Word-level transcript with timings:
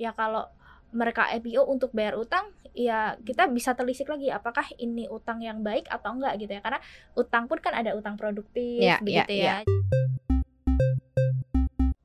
ya 0.00 0.16
kalau 0.16 0.48
mereka 0.90 1.28
IPO 1.28 1.68
untuk 1.68 1.92
bayar 1.92 2.16
utang 2.16 2.50
ya 2.72 3.14
kita 3.20 3.46
bisa 3.52 3.76
telisik 3.76 4.08
lagi 4.08 4.32
apakah 4.32 4.64
ini 4.80 5.06
utang 5.06 5.44
yang 5.44 5.60
baik 5.60 5.86
atau 5.92 6.16
enggak 6.16 6.40
gitu 6.40 6.56
ya. 6.56 6.64
Karena 6.64 6.80
utang 7.12 7.44
pun 7.44 7.60
kan 7.60 7.76
ada 7.76 7.92
utang 7.92 8.16
produktif 8.16 8.80
Ya, 8.80 8.96
ya, 9.04 9.04
begitu 9.04 9.32
ya, 9.36 9.54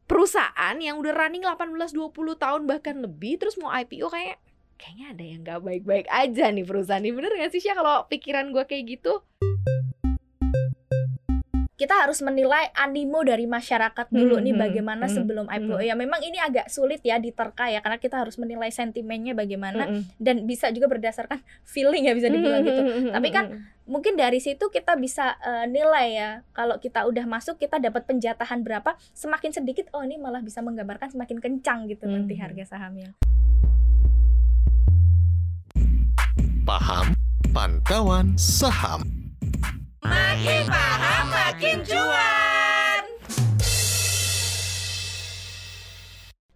perusahaan 0.05 0.75
yang 0.77 0.99
udah 0.99 1.13
running 1.15 1.47
18-20 1.47 2.13
tahun 2.35 2.61
bahkan 2.67 2.95
lebih 2.99 3.39
terus 3.39 3.55
mau 3.57 3.71
IPO 3.73 4.11
kayak 4.11 4.37
kayaknya 4.75 5.05
ada 5.15 5.23
yang 5.23 5.39
nggak 5.41 5.61
baik-baik 5.63 6.07
aja 6.11 6.51
nih 6.51 6.65
perusahaan 6.67 7.01
ini. 7.01 7.15
Bener 7.15 7.31
gak 7.31 7.51
sih 7.55 7.63
Syah 7.63 7.79
kalau 7.79 8.05
pikiran 8.11 8.51
gue 8.51 8.63
kayak 8.67 8.83
gitu 8.99 9.23
kita 11.75 11.91
harus 11.91 12.23
menilai 12.23 12.71
animo 12.71 13.19
dari 13.27 13.43
masyarakat 13.43 14.07
dulu 14.07 14.39
Hmm, 14.39 14.43
nih 14.47 14.55
hmm, 14.55 14.63
bagaimana 14.63 15.05
hmm, 15.11 15.15
sebelum 15.15 15.45
IPO 15.51 15.75
hmm. 15.75 15.87
ya 15.87 15.93
memang 15.93 16.23
ini 16.23 16.39
agak 16.39 16.71
sulit 16.71 17.03
ya 17.03 17.19
diterka 17.19 17.67
ya 17.67 17.83
karena 17.83 17.99
kita 17.99 18.15
harus 18.15 18.39
menilai 18.39 18.71
sentimennya 18.71 19.35
bagaimana 19.35 19.83
Mm-mm. 19.91 20.07
dan 20.15 20.47
bisa 20.47 20.71
juga 20.71 20.87
berdasarkan 20.87 21.43
feeling 21.67 22.07
ya 22.07 22.15
bisa 22.15 22.31
dibilang 22.31 22.63
gitu 22.63 22.79
Mm-mm. 22.79 23.11
Tapi 23.11 23.27
kan 23.27 23.45
mungkin 23.83 24.15
dari 24.15 24.39
situ 24.39 24.71
kita 24.71 24.95
bisa 24.95 25.35
eh, 25.43 25.67
nilai 25.67 26.07
ya 26.15 26.29
kalau 26.55 26.79
kita 26.79 27.03
udah 27.05 27.27
masuk 27.27 27.59
kita 27.59 27.75
dapat 27.77 28.07
penjatahan 28.07 28.63
berapa 28.63 28.95
semakin 29.11 29.51
sedikit 29.51 29.91
oh 29.91 30.01
ini 30.01 30.15
malah 30.15 30.39
bisa 30.39 30.63
menggambarkan 30.63 31.11
semakin 31.11 31.43
kencang 31.43 31.91
gitu 31.91 32.07
nanti 32.07 32.33
Mhm. 32.33 32.41
harga 32.41 32.63
sahamnya 32.71 33.11
Paham 36.65 37.13
Pantauan 37.53 38.33
Saham. 38.41 39.05
Makin 40.05 40.69
paham 40.69 41.25
makin 41.33 41.77
cuan. 41.81 43.03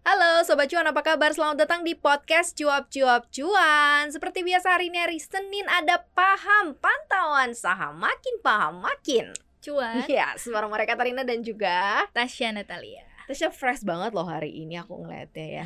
Halo 0.06 0.46
Sobat 0.46 0.70
Cuan, 0.70 0.86
apa 0.86 1.02
kabar? 1.02 1.34
Selamat 1.34 1.66
datang 1.66 1.82
di 1.82 1.98
podcast 1.98 2.54
Cuap 2.54 2.94
Cuap 2.94 3.34
Cuan. 3.34 4.14
Seperti 4.14 4.46
biasa 4.46 4.78
hari 4.78 4.94
ini 4.94 5.02
hari 5.02 5.18
Senin 5.18 5.66
ada 5.66 6.06
paham 6.14 6.78
pantauan 6.78 7.58
saham. 7.58 7.98
Makin 7.98 8.38
paham 8.46 8.86
makin 8.86 9.34
cuan. 9.66 10.06
Ya, 10.06 10.38
bareng 10.38 10.70
mereka 10.70 10.94
Katarina 10.94 11.26
dan 11.26 11.42
juga 11.42 12.06
Tasya 12.14 12.54
Natalia. 12.54 13.02
Tasya 13.26 13.50
fresh 13.50 13.82
banget 13.82 14.14
loh 14.14 14.30
hari 14.30 14.62
ini 14.62 14.78
aku 14.78 14.94
ngeliatnya 15.06 15.48
ya. 15.62 15.66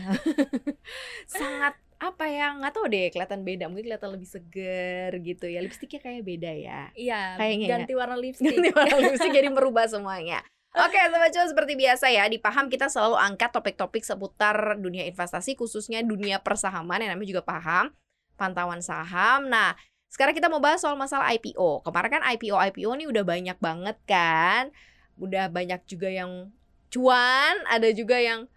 Sangat 1.36 1.75
apa 2.04 2.28
ya 2.28 2.52
nggak 2.59 2.73
tahu 2.76 2.86
deh 2.92 3.08
kelihatan 3.16 3.48
beda 3.48 3.72
mungkin 3.72 3.88
kelihatan 3.88 4.12
lebih 4.12 4.28
seger 4.28 5.12
gitu 5.23 5.46
ya 5.48 5.64
lipstiknya 5.64 6.00
kayak 6.04 6.23
beda 6.28 6.52
ya 6.52 6.82
iya 7.00 7.40
Kayaknya 7.40 7.66
ya. 7.66 7.72
ganti 7.80 7.94
warna 7.96 8.16
lipstick 8.23 8.52
ganti 8.52 8.70
warna 8.76 8.98
lipstik 9.00 9.32
jadi 9.32 9.50
merubah 9.50 9.88
semuanya 9.88 10.44
Oke, 10.74 10.98
sobat 10.98 11.30
cuan 11.30 11.46
seperti 11.46 11.78
biasa 11.78 12.09
ya 12.09 12.26
di 12.26 12.42
paham 12.42 12.66
kita 12.66 12.90
selalu 12.90 13.14
angkat 13.14 13.54
topik-topik 13.54 14.02
seputar 14.02 14.74
dunia 14.81 15.06
investasi 15.06 15.54
khususnya 15.54 16.02
dunia 16.02 16.42
persahaman 16.42 16.98
yang 16.98 17.14
namanya 17.14 17.30
juga 17.30 17.46
paham 17.46 17.94
pantauan 18.34 18.81
saham. 18.81 19.54
Nah, 19.54 19.78
sekarang 20.09 20.34
kita 20.34 20.50
mau 20.50 20.58
bahas 20.58 20.81
soal 20.81 20.98
masalah 20.98 21.30
IPO. 21.30 21.86
Kemarin 21.86 22.18
kan 22.18 22.24
IPO 22.26 22.58
IPO 22.74 22.90
nih 22.90 23.06
udah 23.06 23.22
banyak 23.22 23.58
banget 23.62 23.98
kan. 24.09 24.74
Udah 25.22 25.46
banyak 25.54 25.86
juga 25.86 26.09
yang 26.09 26.50
cuan, 26.90 27.54
ada 27.70 27.90
juga 27.94 28.18
yang 28.18 28.50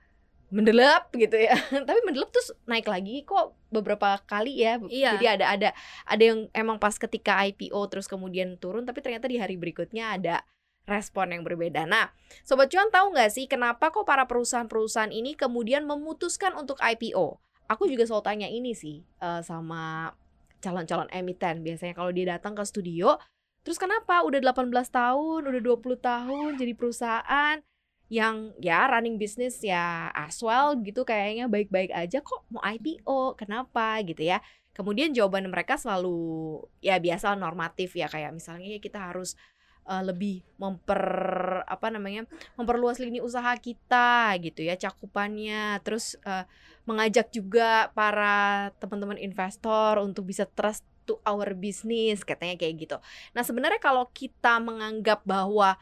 mendelep 0.50 1.10
gitu 1.14 1.36
ya. 1.36 1.56
Tapi 1.88 2.00
mendelep 2.06 2.30
terus 2.30 2.54
naik 2.70 2.86
lagi 2.86 3.26
kok 3.26 3.54
beberapa 3.70 4.22
kali 4.24 4.62
ya. 4.62 4.78
Iya. 4.86 5.18
Jadi 5.18 5.26
ada 5.26 5.46
ada 5.50 5.68
ada 6.06 6.22
yang 6.22 6.46
emang 6.54 6.78
pas 6.78 6.94
ketika 6.94 7.42
IPO 7.46 7.78
terus 7.90 8.06
kemudian 8.06 8.54
turun 8.56 8.86
tapi 8.86 9.02
ternyata 9.02 9.26
di 9.26 9.38
hari 9.42 9.58
berikutnya 9.58 10.14
ada 10.14 10.46
respon 10.86 11.34
yang 11.34 11.42
berbeda. 11.42 11.82
Nah, 11.84 12.14
sobat 12.46 12.70
cuan 12.70 12.88
tahu 12.94 13.10
nggak 13.10 13.30
sih 13.34 13.50
kenapa 13.50 13.90
kok 13.90 14.06
para 14.06 14.24
perusahaan-perusahaan 14.30 15.10
ini 15.10 15.34
kemudian 15.34 15.82
memutuskan 15.82 16.54
untuk 16.54 16.78
IPO? 16.78 17.42
Aku 17.66 17.90
juga 17.90 18.06
selalu 18.06 18.22
tanya 18.22 18.48
ini 18.48 18.72
sih 18.78 19.02
eh, 19.02 19.42
sama 19.42 20.14
calon-calon 20.62 21.10
emiten 21.10 21.66
biasanya 21.66 21.98
kalau 21.98 22.14
dia 22.14 22.38
datang 22.38 22.54
ke 22.54 22.62
studio, 22.62 23.18
terus 23.66 23.76
kenapa 23.82 24.22
udah 24.22 24.38
18 24.38 24.70
tahun, 24.70 25.40
udah 25.50 25.62
20 25.62 25.98
tahun 25.98 26.50
jadi 26.54 26.72
perusahaan 26.78 27.58
yang 28.06 28.54
ya 28.62 28.86
running 28.86 29.18
bisnis 29.18 29.58
ya 29.62 30.14
as 30.14 30.38
well 30.38 30.78
gitu 30.78 31.02
kayaknya 31.02 31.50
baik-baik 31.50 31.90
aja 31.90 32.22
kok 32.22 32.46
mau 32.54 32.62
IPO 32.62 33.34
kenapa 33.34 33.98
gitu 34.06 34.22
ya 34.22 34.38
kemudian 34.70 35.10
jawaban 35.10 35.50
mereka 35.50 35.74
selalu 35.74 36.60
ya 36.78 37.02
biasa 37.02 37.34
normatif 37.34 37.98
ya 37.98 38.06
kayak 38.06 38.30
misalnya 38.30 38.76
ya 38.76 38.80
kita 38.80 39.10
harus 39.10 39.34
uh, 39.90 40.02
lebih 40.06 40.46
memper 40.60 41.02
apa 41.66 41.88
namanya 41.90 42.28
memperluas 42.54 43.02
lini 43.02 43.18
usaha 43.18 43.56
kita 43.58 44.38
gitu 44.38 44.62
ya 44.62 44.78
cakupannya 44.78 45.82
terus 45.82 46.14
uh, 46.22 46.46
mengajak 46.86 47.34
juga 47.34 47.90
para 47.90 48.70
teman-teman 48.78 49.18
investor 49.18 49.98
untuk 49.98 50.30
bisa 50.30 50.46
trust 50.46 50.86
to 51.06 51.18
our 51.22 51.54
business 51.54 52.26
katanya 52.26 52.58
kayak 52.58 52.74
gitu. 52.82 52.96
Nah 53.34 53.46
sebenarnya 53.46 53.78
kalau 53.78 54.10
kita 54.10 54.58
menganggap 54.58 55.22
bahwa 55.22 55.78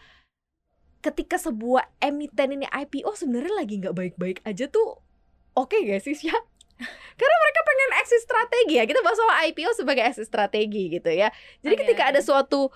ketika 1.04 1.37
sebuah 1.37 1.84
emiten 2.00 2.56
ini 2.56 2.65
IPO 2.65 3.12
sebenarnya 3.12 3.53
lagi 3.53 3.75
nggak 3.76 3.92
baik-baik 3.92 4.38
aja 4.48 4.65
tuh 4.72 5.04
oke 5.53 5.76
gak 5.76 6.00
sih 6.00 6.16
ya? 6.25 6.32
Karena 7.20 7.37
mereka 7.38 7.60
pengen 7.62 7.91
exit 8.03 8.22
strategi 8.25 8.75
ya. 8.81 8.84
Kita 8.88 9.04
bahas 9.04 9.20
soal 9.20 9.37
IPO 9.53 9.70
sebagai 9.76 10.03
exit 10.03 10.26
strategi 10.26 10.91
gitu 10.91 11.06
ya. 11.12 11.28
Jadi 11.60 11.75
Oke, 11.76 11.82
ketika 11.87 12.10
ada 12.10 12.19
suatu 12.19 12.72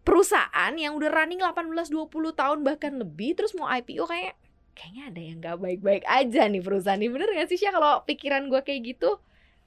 perusahaan 0.00 0.72
yang 0.74 0.96
udah 0.96 1.12
running 1.12 1.38
18-20 1.38 2.10
tahun 2.34 2.58
bahkan 2.64 2.96
lebih 2.96 3.36
terus 3.36 3.52
mau 3.52 3.68
IPO 3.68 4.08
kayak 4.08 4.34
kayaknya 4.72 5.02
ada 5.12 5.20
yang 5.20 5.36
nggak 5.38 5.58
baik-baik 5.60 6.04
aja 6.08 6.48
nih 6.48 6.64
perusahaan 6.64 6.96
ini 6.96 7.12
bener 7.12 7.28
gak 7.36 7.52
sih 7.52 7.60
Syah 7.60 7.76
kalau 7.76 8.00
pikiran 8.08 8.48
gue 8.48 8.60
kayak 8.64 8.96
gitu? 8.96 9.20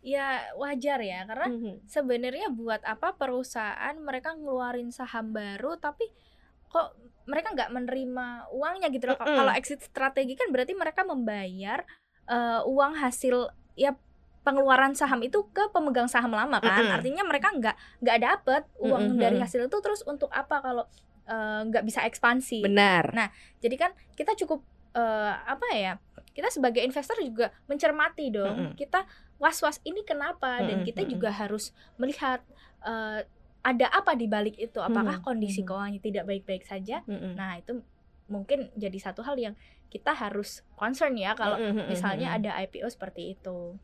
ya 0.04 0.52
wajar 0.60 1.00
ya 1.00 1.24
karena 1.24 1.48
Mhm. 1.48 1.88
sebenarnya 1.88 2.52
buat 2.52 2.84
apa 2.84 3.16
perusahaan 3.16 3.96
mereka 4.04 4.36
ngeluarin 4.36 4.92
saham 4.92 5.32
baru 5.32 5.80
tapi 5.80 6.04
kok 6.74 6.98
mereka 7.30 7.54
nggak 7.54 7.70
menerima 7.72 8.26
uangnya 8.52 8.88
gitu 8.90 9.06
loh. 9.08 9.18
Mm-mm. 9.22 9.38
Kalau 9.38 9.52
exit 9.54 9.80
strategi 9.86 10.34
kan 10.34 10.50
berarti 10.50 10.74
mereka 10.74 11.06
membayar 11.06 11.86
eh, 12.28 12.62
uang 12.66 12.98
hasil 12.98 13.54
ya 13.78 13.96
pengeluaran 14.44 14.92
saham 14.92 15.24
itu 15.24 15.48
ke 15.56 15.72
pemegang 15.72 16.10
saham 16.12 16.36
lama 16.36 16.60
kan. 16.60 16.84
Mm-mm. 16.84 16.96
Artinya 17.00 17.24
mereka 17.24 17.54
nggak 17.56 17.76
nggak 18.04 18.18
dapet 18.20 18.64
uang 18.82 19.16
Mm-mm, 19.16 19.22
dari 19.22 19.40
mm-mm. 19.40 19.46
hasil 19.48 19.70
itu 19.72 19.78
terus 19.80 20.04
untuk 20.04 20.28
apa 20.36 20.60
kalau 20.60 20.84
eh, 21.30 21.62
nggak 21.70 21.84
bisa 21.88 22.04
ekspansi. 22.04 22.66
Benar. 22.66 23.14
Nah, 23.16 23.30
Jadi 23.64 23.76
kan 23.80 23.96
kita 24.20 24.36
cukup 24.36 24.60
eh, 24.98 25.34
apa 25.48 25.68
ya? 25.72 25.96
Kita 26.34 26.50
sebagai 26.50 26.84
investor 26.84 27.16
juga 27.24 27.56
mencermati 27.72 28.34
dong. 28.34 28.58
Mm-mm. 28.58 28.76
Kita 28.76 29.08
was-was 29.40 29.80
ini 29.88 30.04
kenapa 30.04 30.60
dan 30.60 30.84
Mm-mm, 30.84 30.88
kita 30.92 31.08
mm-mm. 31.08 31.14
juga 31.16 31.30
harus 31.32 31.72
melihat 31.96 32.44
eh, 32.84 33.24
ada 33.64 33.88
apa 33.90 34.14
di 34.14 34.28
balik 34.28 34.60
itu. 34.60 34.80
Apakah 34.84 35.24
Mm-mm, 35.24 35.26
kondisi 35.26 35.64
mm-mm. 35.64 35.68
keuangannya 35.72 36.02
tidak 36.04 36.24
baik-baik 36.28 36.64
saja? 36.68 37.00
Mm-mm. 37.08 37.40
Nah, 37.40 37.58
itu 37.58 37.80
mungkin 38.28 38.72
jadi 38.76 38.98
satu 39.00 39.24
hal 39.24 39.36
yang 39.40 39.56
kita 39.88 40.12
harus 40.12 40.64
concern 40.76 41.16
ya 41.16 41.32
kalau 41.36 41.56
Mm-mm, 41.56 41.88
misalnya 41.88 42.36
mm-mm. 42.36 42.40
ada 42.44 42.52
IPO 42.68 42.88
seperti 42.92 43.40
itu. 43.40 43.80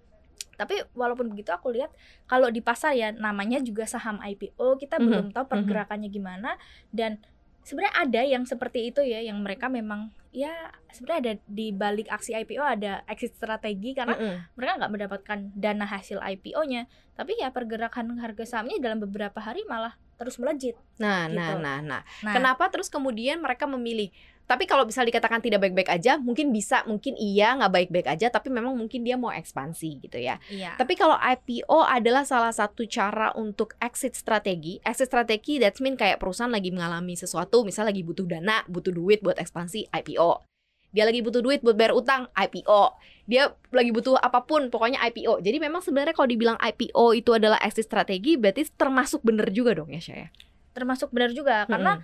Tapi 0.59 0.75
walaupun 0.91 1.31
begitu 1.31 1.55
aku 1.55 1.71
lihat 1.71 1.95
kalau 2.27 2.51
di 2.51 2.59
pasar 2.59 2.91
ya 2.91 3.15
namanya 3.15 3.63
juga 3.63 3.87
saham 3.87 4.19
IPO, 4.19 4.75
kita 4.75 4.99
Mhm, 4.99 5.07
belum 5.07 5.25
tahu 5.31 5.47
pergerakannya 5.47 6.11
gimana 6.11 6.59
dan 6.91 7.23
sebenarnya 7.63 7.95
ada 7.95 8.21
yang 8.25 8.43
seperti 8.47 8.89
itu 8.89 9.01
ya 9.03 9.19
yang 9.21 9.39
mereka 9.43 9.69
memang 9.69 10.09
ya 10.29 10.51
sebenarnya 10.93 11.19
ada 11.19 11.33
di 11.49 11.73
balik 11.73 12.05
aksi 12.05 12.37
IPO 12.37 12.61
ada 12.61 13.01
exit 13.09 13.33
strategi 13.33 13.97
karena 13.97 14.13
Mm-mm. 14.13 14.35
mereka 14.53 14.77
nggak 14.77 14.91
mendapatkan 14.93 15.39
dana 15.57 15.85
hasil 15.89 16.21
IPO-nya. 16.21 16.85
Tapi 17.17 17.35
ya 17.41 17.49
pergerakan 17.49 18.15
harga 18.21 18.45
sahamnya 18.45 18.77
dalam 18.79 19.01
beberapa 19.01 19.41
hari 19.41 19.65
malah 19.65 19.97
terus 20.21 20.37
melejit. 20.37 20.77
Nah, 21.01 21.27
Gitu. 21.27 21.35
nah, 21.35 21.55
nah, 21.57 21.77
nah. 21.81 22.01
Nah, 22.23 22.33
Kenapa 22.35 22.69
terus 22.69 22.87
kemudian 22.87 23.41
mereka 23.41 23.65
memilih? 23.65 24.11
Tapi 24.49 24.65
kalau 24.65 24.81
bisa 24.81 25.05
dikatakan 25.05 25.45
tidak 25.45 25.61
baik-baik 25.61 25.93
aja, 25.93 26.17
mungkin 26.17 26.49
bisa, 26.49 26.81
mungkin 26.89 27.13
iya 27.13 27.53
nggak 27.53 27.69
baik-baik 27.69 28.07
aja, 28.09 28.33
tapi 28.33 28.49
memang 28.49 28.73
mungkin 28.73 29.05
dia 29.05 29.13
mau 29.13 29.29
ekspansi 29.29 30.09
gitu 30.09 30.17
ya. 30.17 30.41
iya. 30.49 30.73
Tapi 30.73 30.97
kalau 30.97 31.13
IPO 31.13 31.85
adalah 31.85 32.25
salah 32.25 32.49
satu 32.49 32.81
cara 32.89 33.29
untuk 33.37 33.77
exit 33.77 34.17
strategi. 34.17 34.81
Exit 34.81 35.13
strategi 35.13 35.61
that's 35.61 35.77
mean 35.77 35.93
kayak 35.93 36.17
perusahaan 36.17 36.49
lagi 36.49 36.73
mengalami 36.73 37.13
sesuatu, 37.13 37.61
misal 37.61 37.85
lagi 37.85 38.01
butuh 38.01 38.25
dana, 38.25 38.65
butuh 38.65 38.89
duit 38.89 39.21
buat 39.21 39.37
ekspansi, 39.37 39.93
IPO. 39.93 40.41
Dia 40.89 41.05
lagi 41.05 41.21
butuh 41.21 41.45
duit 41.45 41.61
buat 41.61 41.77
bayar 41.77 41.93
utang, 41.93 42.33
IPO. 42.33 42.97
Dia 43.29 43.53
lagi 43.69 43.93
butuh 43.93 44.17
apa 44.17 44.49
pun, 44.49 44.73
pokoknya 44.73 44.97
IPO. 45.13 45.45
Jadi 45.45 45.61
memang 45.61 45.85
sebenarnya 45.85 46.17
kalau 46.17 46.25
dibilang 46.25 46.57
IPO 46.57 47.13
itu 47.13 47.37
adalah 47.37 47.61
exit 47.61 47.85
strategi, 47.85 48.33
berarti 48.33 48.65
termasuk 48.73 49.21
bener 49.21 49.53
juga 49.53 49.77
dong 49.77 49.93
ya, 49.93 50.01
Syah? 50.01 50.25
ya? 50.25 50.29
termasuk 50.79 51.11
benar 51.11 51.35
juga 51.35 51.67
karena. 51.67 51.99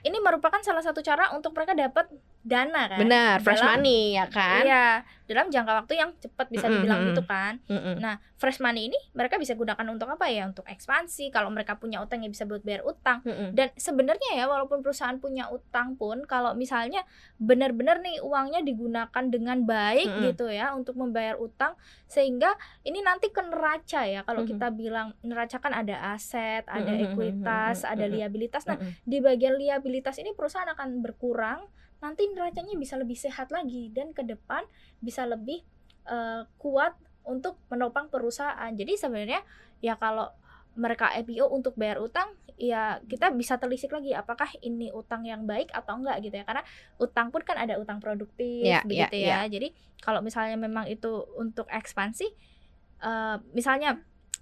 Ini 0.00 0.16
merupakan 0.20 0.60
salah 0.64 0.80
satu 0.80 1.04
cara 1.04 1.32
untuk 1.36 1.52
mereka 1.52 1.76
dapat 1.76 2.08
dana 2.40 2.88
kan. 2.88 2.98
Benar, 2.98 3.34
fresh 3.44 3.60
Dalam- 3.60 3.84
money 3.84 4.16
ya 4.16 4.24
kan? 4.26 4.64
Iya, 4.64 4.88
dalam 5.28 5.46
jangka 5.46 5.72
waktu 5.84 5.92
yang 5.94 6.10
cepat 6.16 6.48
bisa 6.48 6.66
dibilang 6.66 7.04
mm-mm. 7.04 7.08
gitu 7.12 7.22
kan. 7.22 7.60
Mm-mm. 7.68 8.00
Nah, 8.00 8.16
fresh 8.34 8.58
money 8.58 8.88
ini 8.88 8.98
mereka 9.12 9.36
bisa 9.36 9.52
gunakan 9.52 9.84
untuk 9.86 10.08
apa 10.08 10.26
ya? 10.26 10.48
Untuk 10.48 10.64
ekspansi. 10.64 11.28
Kalau 11.28 11.52
mereka 11.52 11.76
punya 11.76 12.00
utang 12.00 12.24
ya 12.24 12.28
bisa 12.28 12.48
buat 12.48 12.64
bayar 12.64 12.82
utang. 12.82 13.20
Mm-mm. 13.22 13.52
Dan 13.52 13.68
sebenarnya 13.76 14.34
ya 14.34 14.48
walaupun 14.48 14.80
perusahaan 14.80 15.14
punya 15.16 15.46
utang 15.48 15.94
pun 15.94 16.24
kalau 16.24 16.56
misalnya 16.56 17.04
benar-benar 17.36 18.00
nih 18.00 18.24
uangnya 18.24 18.64
digunakan 18.64 19.24
dengan 19.28 19.62
baik 19.62 20.08
Mm-mm. 20.08 20.24
gitu 20.32 20.48
ya 20.48 20.72
untuk 20.72 20.96
membayar 20.96 21.36
utang 21.36 21.76
sehingga 22.08 22.56
ini 22.82 23.04
nanti 23.04 23.28
ke 23.28 23.38
neraca 23.38 24.02
ya. 24.02 24.24
Kalau 24.24 24.42
Mhm. 24.42 24.48
kita 24.50 24.66
bilang 24.72 25.12
neraca 25.20 25.60
kan 25.60 25.76
ada 25.76 26.10
aset, 26.10 26.64
ada 26.64 26.90
ekuitas, 26.96 27.84
mm-mm, 27.84 27.92
ada 27.92 28.04
mm-mm. 28.04 28.16
liabilitas. 28.16 28.64
Nah, 28.64 28.80
Mm-mm. 28.80 28.96
di 29.04 29.18
bagian 29.20 29.54
liabilitas 29.54 30.16
ini 30.16 30.32
perusahaan 30.32 30.66
akan 30.66 31.04
berkurang 31.04 31.68
nanti 32.00 32.28
neracanya 32.32 32.74
bisa 32.76 32.96
lebih 32.96 33.16
sehat 33.16 33.52
lagi 33.52 33.92
dan 33.92 34.12
ke 34.16 34.24
depan 34.24 34.64
bisa 35.00 35.24
lebih 35.28 35.60
eh, 36.08 36.42
kuat 36.56 36.96
untuk 37.24 37.60
menopang 37.68 38.08
perusahaan. 38.08 38.72
Jadi 38.72 38.96
sebenarnya 38.96 39.44
ya 39.84 39.96
kalau 40.00 40.32
mereka 40.76 41.12
IPO 41.12 41.50
untuk 41.52 41.76
bayar 41.76 42.00
utang 42.00 42.32
ya 42.60 43.00
kita 43.08 43.32
bisa 43.32 43.56
telisik 43.56 43.88
lagi 43.92 44.12
apakah 44.12 44.48
ini 44.60 44.92
utang 44.92 45.24
yang 45.24 45.48
baik 45.48 45.72
atau 45.72 46.00
enggak 46.00 46.24
gitu 46.24 46.40
ya. 46.40 46.44
Karena 46.48 46.64
utang 46.96 47.28
pun 47.28 47.44
kan 47.44 47.60
ada 47.60 47.76
utang 47.76 48.00
produktif 48.00 48.64
Ya, 48.64 48.80
begitu 48.84 49.16
ya, 49.20 49.44
ya. 49.44 49.52
Jadi 49.52 49.72
kalau 50.00 50.24
misalnya 50.24 50.56
memang 50.56 50.88
itu 50.88 51.28
untuk 51.36 51.68
ekspansi 51.68 52.28
eh, 53.04 53.36
misalnya 53.52 54.00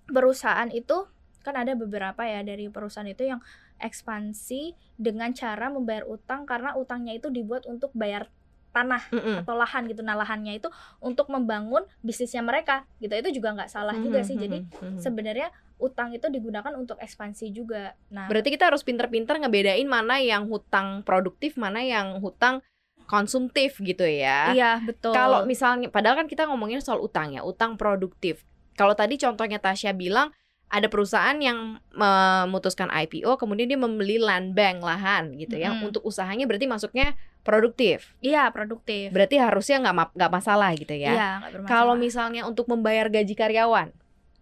perusahaan 0.09 0.71
itu 0.71 1.11
kan 1.43 1.55
ada 1.55 1.73
beberapa 1.79 2.23
ya 2.27 2.43
dari 2.45 2.69
perusahaan 2.69 3.09
itu 3.09 3.25
yang 3.25 3.41
ekspansi 3.79 4.75
dengan 4.95 5.31
cara 5.33 5.71
membayar 5.71 6.05
utang 6.05 6.45
karena 6.45 6.75
utangnya 6.75 7.15
itu 7.15 7.29
dibuat 7.29 7.65
untuk 7.65 7.91
bayar 7.95 8.29
tanah 8.69 9.01
Mm-mm. 9.11 9.37
atau 9.43 9.57
lahan 9.57 9.89
gitu 9.89 10.05
nah 10.05 10.13
lahannya 10.13 10.61
itu 10.61 10.69
untuk 11.01 11.33
membangun 11.33 11.83
bisnisnya 12.05 12.45
mereka 12.45 12.85
gitu 13.01 13.11
itu 13.17 13.41
juga 13.41 13.57
nggak 13.57 13.71
salah 13.73 13.97
juga 13.97 14.21
sih 14.21 14.37
jadi 14.37 14.61
Mhm. 14.61 15.01
sebenarnya 15.01 15.49
utang 15.79 16.13
itu 16.13 16.29
digunakan 16.29 16.75
untuk 16.77 17.01
ekspansi 17.01 17.49
juga 17.51 17.97
nah 18.13 18.29
Berarti 18.29 18.53
kita 18.53 18.69
harus 18.69 18.85
pinter-pinter 18.85 19.41
ngebedain 19.41 19.89
mana 19.89 20.21
yang 20.21 20.45
hutang 20.47 21.01
produktif, 21.01 21.57
mana 21.57 21.81
yang 21.81 22.21
hutang 22.21 22.61
konsumtif 23.09 23.81
gitu 23.81 24.05
ya. 24.05 24.53
iya 24.53 24.85
betul 24.85 25.17
Kalau 25.17 25.49
misalnya, 25.49 25.89
padahal 25.89 26.21
kan 26.25 26.29
kita 26.29 26.45
ngomongin 26.45 26.85
soal 26.85 27.01
utang 27.01 27.33
ya, 27.33 27.41
utang 27.41 27.81
produktif. 27.81 28.45
Kalau 28.77 28.93
tadi 28.93 29.17
contohnya 29.17 29.57
Tasya 29.59 29.97
bilang 29.97 30.29
ada 30.69 30.85
perusahaan 30.87 31.37
yang 31.37 31.81
memutuskan 31.91 32.89
IPO, 32.89 33.37
kemudian 33.37 33.67
dia 33.67 33.77
membeli 33.77 34.21
land 34.21 34.53
bank 34.53 34.81
lahan 34.81 35.33
gitu 35.35 35.57
ya, 35.57 35.73
untuk 35.73 36.05
usahanya 36.05 36.45
berarti 36.45 36.65
masuknya 36.65 37.17
produktif. 37.41 38.13
iya 38.21 38.53
produktif 38.53 39.09
Berarti 39.09 39.41
harusnya 39.41 39.81
nggak 39.81 39.97
ma- 39.97 40.13
nggak 40.13 40.33
masalah 40.33 40.71
gitu 40.77 40.93
ya. 40.93 41.13
iya 41.13 41.31
bermasalah. 41.41 41.69
Kalau 41.73 41.95
misalnya 41.97 42.45
untuk 42.45 42.69
membayar 42.69 43.09
gaji 43.09 43.33
karyawan, 43.33 43.89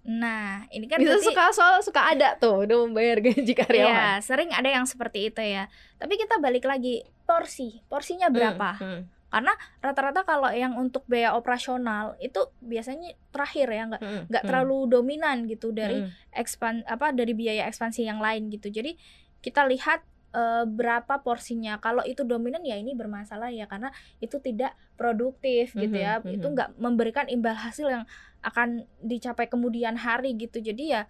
nah 0.03 0.67
ini 0.71 0.87
kan 0.87 0.99
bisa 0.99 1.15
berarti- 1.15 1.27
suka 1.31 1.45
soal 1.51 1.79
suka 1.83 2.03
ada 2.11 2.35
tuh 2.35 2.67
udah 2.67 2.77
membayar 2.87 3.23
gaji 3.23 3.53
karyawan. 3.55 3.95
Iya, 3.95 4.11
sering 4.19 4.51
ada 4.51 4.67
yang 4.67 4.83
seperti 4.83 5.31
itu 5.31 5.39
ya. 5.39 5.71
Tapi 5.97 6.15
kita 6.15 6.39
balik 6.39 6.67
lagi 6.67 7.07
porsi, 7.23 7.83
porsinya 7.87 8.27
berapa? 8.27 8.75
Hmm, 8.79 9.07
Rata-rata 9.83 10.23
kalau 10.23 10.49
yang 10.55 10.79
untuk 10.79 11.05
biaya 11.11 11.35
operasional 11.35 12.15
itu 12.23 12.39
biasanya 12.63 13.13
terakhir 13.35 13.67
ya, 13.69 13.83
nggak 13.91 14.03
hmm, 14.03 14.23
nggak 14.31 14.43
hmm, 14.43 14.49
terlalu 14.49 14.79
dominan 14.89 15.37
gitu 15.51 15.75
dari 15.75 16.01
hmm. 16.01 16.33
ekspan 16.33 16.87
apa 16.87 17.13
dari 17.13 17.35
biaya 17.35 17.67
ekspansi 17.69 18.07
yang 18.07 18.23
lain 18.23 18.49
gitu. 18.49 18.71
Jadi 18.71 18.97
kita 19.43 19.67
lihat 19.69 20.03
eh, 20.35 20.65
berapa 20.65 21.21
porsinya. 21.23 21.79
Kalau 21.83 22.07
itu 22.07 22.23
dominan 22.23 22.63
ya 22.65 22.79
ini 22.79 22.95
bermasalah 22.95 23.51
ya 23.51 23.67
karena 23.67 23.91
itu 24.23 24.39
tidak 24.41 24.75
produktif 24.97 25.75
gitu 25.77 25.97
ya. 25.97 26.21
Mhm, 26.23 26.41
Itu 26.41 26.47
nggak 26.53 26.79
memberikan 26.81 27.27
imbal 27.29 27.57
hasil 27.57 27.91
yang 27.91 28.05
akan 28.47 28.87
dicapai 29.03 29.51
kemudian 29.51 29.99
hari 29.99 30.35
gitu. 30.39 30.63
Jadi 30.63 30.95
ya 30.95 31.07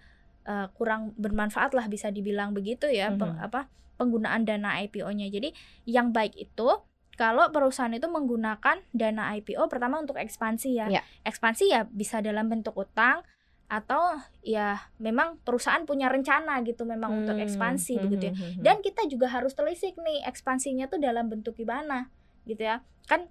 eh, 0.46 0.66
kurang 0.78 1.10
bermanfaat 1.18 1.74
lah 1.74 1.90
bisa 1.90 2.14
dibilang 2.14 2.54
begitu 2.54 2.86
ya 2.86 3.10
peng- 3.18 3.34
Mhm. 3.34 3.46
apa 3.50 3.66
penggunaan 3.96 4.44
dana 4.44 4.78
IPO-nya. 4.84 5.26
Jadi 5.32 5.50
yang 5.88 6.12
baik 6.12 6.36
itu 6.36 6.68
kalau 7.16 7.48
perusahaan 7.48 7.92
itu 7.92 8.06
menggunakan 8.06 8.84
dana 8.92 9.32
IPO 9.40 9.66
pertama 9.72 9.98
untuk 9.98 10.20
ekspansi 10.20 10.76
ya. 10.76 10.86
Ya. 10.92 11.02
Ekspansi 11.24 11.72
ya 11.72 11.88
bisa 11.88 12.20
dalam 12.20 12.52
bentuk 12.52 12.76
utang 12.76 13.24
atau 13.66 14.14
ya 14.46 14.78
memang 15.02 15.42
perusahaan 15.42 15.82
punya 15.82 16.06
rencana 16.06 16.62
gitu 16.62 16.86
memang 16.86 17.26
untuk 17.26 17.34
Hmm, 17.34 17.42
ekspansi 17.42 17.98
hmm, 17.98 18.04
begitu 18.06 18.24
ya. 18.30 18.32
hmm, 18.32 18.38
hmm, 18.38 18.52
hmm. 18.60 18.62
Dan 18.62 18.76
kita 18.78 19.02
juga 19.10 19.26
harus 19.32 19.58
telisik 19.58 19.98
nih 19.98 20.22
ekspansinya 20.28 20.86
tuh 20.86 21.02
dalam 21.02 21.26
bentuk 21.26 21.58
gimana 21.58 22.06
gitu 22.46 22.62
ya. 22.62 22.84
Kan 23.10 23.26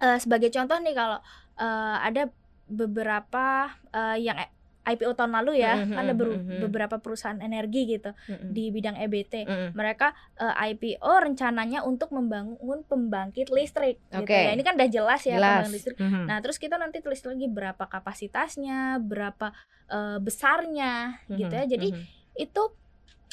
eh, 0.00 0.16
sebagai 0.16 0.48
contoh 0.48 0.80
nih 0.80 0.96
kalau 0.96 1.20
eh, 1.60 1.96
ada 2.00 2.32
beberapa 2.66 3.74
eh, 3.92 4.16
yang 4.24 4.38
IPO 4.86 5.12
tahun 5.12 5.34
lalu 5.34 5.58
ya, 5.58 5.74
Mhm, 5.76 5.90
kan 5.90 5.98
ada 5.98 6.14
ber- 6.14 6.30
mhm, 6.32 6.46
mhm. 6.46 6.60
beberapa 6.62 6.96
perusahaan 6.96 7.36
energi 7.36 7.90
gitu 7.90 8.14
Hmm, 8.24 8.50
di 8.50 8.70
bidang 8.70 8.94
EBT. 8.96 9.34
hmm. 9.42 9.68
Mereka 9.72 10.14
eh, 10.38 10.54
IPO 10.70 11.12
rencananya 11.22 11.82
untuk 11.82 12.10
membangun 12.10 12.80
pembangkit 12.82 13.50
listrik 13.50 13.98
gitu 14.08 14.22
Oke. 14.22 14.32
ya. 14.32 14.54
Ini 14.54 14.62
kan 14.62 14.74
udah 14.74 14.86
jelas 14.88 15.20
ya 15.22 15.34
jelas. 15.34 15.66
pembangkit 15.66 15.74
listrik. 15.74 15.96
Mhm. 15.98 16.24
Nah, 16.24 16.38
terus 16.38 16.56
kita 16.56 16.76
nanti 16.76 16.98
tulis 16.98 17.18
lagi 17.20 17.46
berapa 17.46 17.84
kapasitasnya, 17.84 18.78
berapa 18.98 19.50
eh, 19.86 20.18
besarnya 20.18 21.18
gitu 21.28 21.50
ya. 21.50 21.64
Jadi 21.64 21.88
mhm. 21.90 22.04
itu 22.36 22.62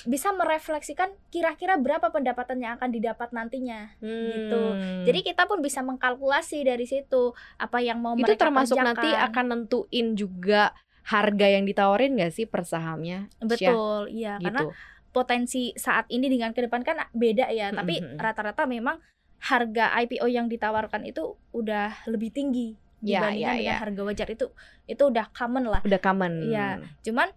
bisa 0.03 0.33
merefleksikan 0.33 1.13
kira-kira 1.29 1.77
berapa 1.77 2.09
pendapatan 2.09 2.59
yang 2.59 2.75
akan 2.75 2.89
didapat 2.89 3.29
nantinya. 3.29 3.93
gitu. 4.01 4.57
Hmm. 4.73 5.05
Jadi 5.05 5.19
kita 5.23 5.45
pun 5.45 5.61
bisa 5.61 5.79
mengkalkulasi 5.79 6.65
dari 6.65 6.83
situ 6.83 7.31
apa 7.55 7.77
yang 7.79 8.01
mau 8.01 8.11
itu 8.13 8.25
mereka 8.25 8.41
termasuk 8.43 8.75
kerjakan. 8.75 8.89
nanti 8.99 9.09
akan 9.13 9.45
nentuin 9.47 10.07
juga 10.13 10.73
harga 11.03 11.47
yang 11.47 11.63
ditawarin 11.67 12.15
gak 12.15 12.31
sih 12.31 12.45
per 12.47 12.63
sahamnya? 12.63 13.27
Syah? 13.43 13.47
betul, 13.47 14.01
iya 14.11 14.33
karena 14.39 14.67
gitu. 14.67 14.71
potensi 15.11 15.75
saat 15.75 16.07
ini 16.09 16.31
dengan 16.31 16.55
ke 16.55 16.63
depan 16.65 16.81
kan 16.81 17.07
beda 17.11 17.51
ya, 17.51 17.69
tapi 17.75 17.99
rata-rata 18.17 18.63
memang 18.65 18.97
harga 19.43 19.91
IPO 19.99 20.25
yang 20.31 20.47
ditawarkan 20.47 21.03
itu 21.03 21.35
udah 21.51 22.07
lebih 22.07 22.31
tinggi 22.31 22.79
Ya, 23.03 23.19
dibandingkan 23.19 23.35
ya, 23.35 23.59
dengan 23.59 23.75
ya. 23.75 23.83
harga 23.83 24.01
wajar 24.07 24.27
itu 24.31 24.45
itu 24.87 25.03
udah 25.03 25.25
common 25.35 25.67
lah. 25.67 25.81
Udah 25.83 25.99
common. 25.99 26.47
Iya. 26.47 26.79
Cuman 27.03 27.35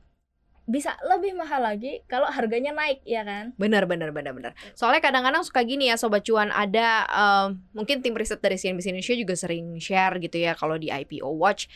bisa 0.66 0.98
lebih 1.06 1.34
mahal 1.38 1.62
lagi 1.62 2.02
kalau 2.10 2.26
harganya 2.26 2.70
naik 2.74 3.02
ya 3.02 3.22
kan? 3.22 3.54
Benar, 3.58 3.86
benar, 3.86 4.10
benar, 4.10 4.34
benar. 4.34 4.52
Soalnya 4.74 4.98
kadang-kadang 5.02 5.42
suka 5.46 5.62
gini 5.62 5.90
ya 5.90 5.98
Sobat 5.98 6.22
Cuan 6.26 6.50
ada 6.50 7.06
em, 7.06 7.62
mungkin 7.70 8.02
tim 8.02 8.14
riset 8.14 8.38
dari 8.42 8.58
CNBC 8.58 8.90
Indonesia 8.94 9.14
juga 9.14 9.34
sering 9.38 9.78
share 9.78 10.18
gitu 10.22 10.38
ya 10.38 10.54
kalau 10.58 10.74
di 10.74 10.90
IPO 10.90 11.26
Watch 11.34 11.66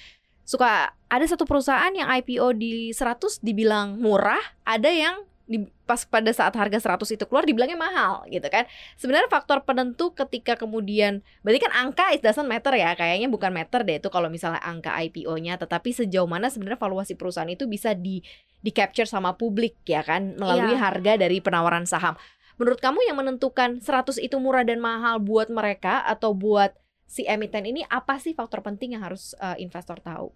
suka 0.50 0.90
ada 1.06 1.22
satu 1.30 1.46
perusahaan 1.46 1.94
yang 1.94 2.10
IPO 2.10 2.58
di 2.58 2.90
100 2.90 3.38
dibilang 3.38 4.02
murah, 4.02 4.42
ada 4.66 4.90
yang 4.90 5.22
di, 5.50 5.66
pas 5.82 6.06
pada 6.06 6.30
saat 6.30 6.54
harga 6.54 6.78
100 6.94 7.18
itu 7.18 7.24
keluar 7.26 7.42
dibilangnya 7.42 7.78
mahal 7.78 8.22
gitu 8.30 8.46
kan. 8.50 8.66
Sebenarnya 8.98 9.26
faktor 9.30 9.62
penentu 9.66 10.10
ketika 10.14 10.54
kemudian 10.58 11.22
berarti 11.42 11.66
kan 11.66 11.72
angka 11.74 12.14
it 12.14 12.22
doesn't 12.22 12.46
matter 12.46 12.74
ya, 12.74 12.94
kayaknya 12.98 13.30
bukan 13.30 13.50
matter 13.54 13.82
deh 13.86 14.02
itu 14.02 14.10
kalau 14.10 14.26
misalnya 14.26 14.62
angka 14.62 14.90
IPO-nya, 14.94 15.58
tetapi 15.58 15.90
sejauh 15.94 16.26
mana 16.26 16.50
sebenarnya 16.50 16.78
valuasi 16.82 17.14
perusahaan 17.14 17.50
itu 17.50 17.70
bisa 17.70 17.94
di 17.94 18.22
di 18.60 18.70
capture 18.70 19.06
sama 19.06 19.34
publik 19.34 19.82
ya 19.86 20.02
kan 20.06 20.34
melalui 20.38 20.74
Iya. 20.74 20.82
harga 20.82 21.12
dari 21.18 21.42
penawaran 21.42 21.86
saham. 21.86 22.14
Menurut 22.60 22.78
kamu 22.78 23.06
yang 23.08 23.16
menentukan 23.18 23.80
100 23.82 24.20
itu 24.22 24.36
murah 24.38 24.62
dan 24.62 24.78
mahal 24.78 25.18
buat 25.18 25.48
mereka 25.50 26.04
atau 26.06 26.30
buat 26.36 26.76
si 27.10 27.26
emiten 27.26 27.66
ini 27.66 27.82
apa 27.90 28.22
sih 28.22 28.38
faktor 28.38 28.62
penting 28.62 28.94
yang 28.94 29.02
harus 29.02 29.34
eh, 29.42 29.58
investor 29.58 29.98
tahu? 29.98 30.30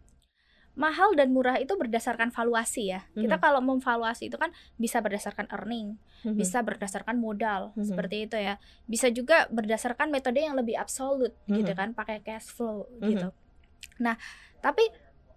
mahal 0.75 1.15
dan 1.15 1.31
murah 1.31 1.55
itu 1.63 1.71
berdasarkan 1.79 2.35
valuasi 2.35 2.91
ya. 2.91 3.07
Kita 3.15 3.39
Mhm. 3.39 3.43
kalau 3.47 3.63
memvaluasi 3.63 4.27
itu 4.27 4.35
kan 4.35 4.51
bisa 4.75 4.99
berdasarkan 4.99 5.47
earning, 5.55 6.03
Hmm. 6.27 6.35
bisa 6.35 6.67
berdasarkan 6.67 7.15
modal 7.23 7.71
Mhm. 7.79 7.95
seperti 7.95 8.17
itu 8.27 8.35
ya. 8.35 8.59
Bisa 8.91 9.07
juga 9.15 9.47
berdasarkan 9.55 10.11
metode 10.11 10.43
yang 10.43 10.59
lebih 10.59 10.75
absolut 10.75 11.31
gitu 11.47 11.71
Mhm. 11.71 11.79
kan, 11.79 11.89
pakai 11.95 12.27
cash 12.27 12.51
flow 12.51 12.91
Mhm. 12.99 13.07
gitu. 13.07 13.29
Nah, 14.03 14.19
tapi 14.59 14.83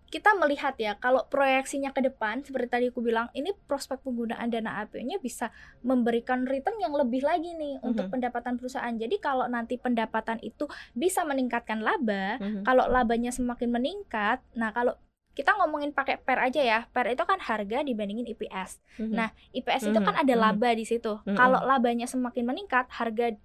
kita 0.07 0.31
melihat 0.39 0.71
ya 0.79 0.95
kalau 0.95 1.27
proyeksinya 1.27 1.91
ke 1.91 1.99
depan 1.99 2.39
seperti 2.39 2.67
tadi 2.71 2.85
aku 2.87 3.03
bilang 3.03 3.27
ini 3.35 3.51
prospek 3.67 3.99
penggunaan 4.07 4.47
dana 4.47 4.79
APO-nya 4.83 5.19
bisa 5.19 5.51
memberikan 5.83 6.47
return 6.47 6.79
yang 6.79 6.95
lebih 6.95 7.27
lagi 7.27 7.51
nih 7.59 7.83
untuk 7.83 8.07
Mhm. 8.07 8.13
pendapatan 8.15 8.55
perusahaan. 8.55 8.95
Jadi 8.95 9.19
kalau 9.19 9.51
nanti 9.51 9.75
pendapatan 9.75 10.39
itu 10.39 10.63
bisa 10.95 11.27
meningkatkan 11.27 11.83
laba, 11.83 12.39
Mhm. 12.39 12.63
kalau 12.63 12.87
labanya 12.87 13.35
semakin 13.35 13.67
meningkat, 13.67 14.39
nah 14.55 14.71
kalau 14.71 14.95
kita 15.35 15.53
ngomongin 15.53 15.93
pakai 15.93 16.17
PER 16.17 16.49
aja 16.49 16.61
ya, 16.65 16.79
PER 16.89 17.13
itu 17.13 17.21
kan 17.21 17.37
harga 17.37 17.85
dibandingin 17.85 18.25
IPS. 18.25 18.81
Mhm. 18.97 19.13
Nah, 19.13 19.29
IPS 19.53 19.93
itu 19.93 19.99
kan 20.01 20.17
Mhm, 20.17 20.23
ada 20.25 20.33
mhm. 20.33 20.41
laba 20.41 20.69
di 20.73 20.81
situ. 20.81 21.13
Mhm. 21.29 21.37
Kalau 21.37 21.61
labanya 21.61 22.09
semakin 22.09 22.41
meningkat, 22.41 22.89
harga 22.89 23.37